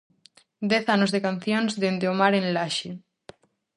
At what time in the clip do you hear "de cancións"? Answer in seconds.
1.11-1.71